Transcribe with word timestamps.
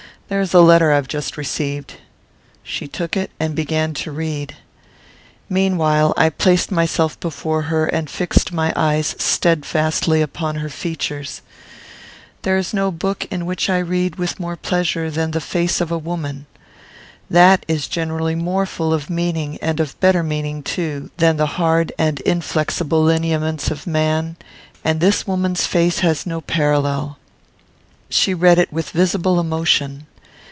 There 0.31 0.39
is 0.39 0.53
a 0.53 0.61
letter 0.61 0.93
I 0.93 0.95
have 0.95 1.09
just 1.09 1.35
received." 1.35 1.95
She 2.63 2.87
took 2.87 3.17
it 3.17 3.31
and 3.37 3.53
began 3.53 3.93
to 3.95 4.13
read. 4.13 4.55
Meanwhile, 5.49 6.13
I 6.15 6.29
placed 6.29 6.71
myself 6.71 7.19
before 7.19 7.63
her, 7.63 7.85
and 7.87 8.09
fixed 8.09 8.53
my 8.53 8.71
eyes 8.73 9.13
steadfastly 9.19 10.21
upon 10.21 10.55
her 10.55 10.69
features. 10.69 11.41
There 12.43 12.57
is 12.57 12.73
no 12.73 12.91
book 12.91 13.25
in 13.29 13.45
which 13.45 13.69
I 13.69 13.79
read 13.79 14.15
with 14.15 14.39
more 14.39 14.55
pleasure 14.55 15.11
than 15.11 15.31
the 15.31 15.41
face 15.41 15.81
of 15.81 15.91
woman. 15.91 16.45
That 17.29 17.65
is 17.67 17.89
generally 17.89 18.35
more 18.35 18.65
full 18.65 18.93
of 18.93 19.09
meaning, 19.09 19.57
and 19.61 19.81
of 19.81 19.99
better 19.99 20.23
meaning 20.23 20.63
too, 20.63 21.11
than 21.17 21.35
the 21.35 21.45
hard 21.59 21.91
and 21.97 22.21
inflexible 22.21 23.03
lineaments 23.03 23.69
of 23.69 23.85
man; 23.85 24.37
and 24.81 25.01
this 25.01 25.27
woman's 25.27 25.65
face 25.67 25.99
has 25.99 26.25
no 26.25 26.39
parallel. 26.39 27.17
She 28.09 28.33
read 28.33 28.59
it 28.59 28.71
with 28.71 28.91
visible 28.91 29.37
emotion. 29.37 30.05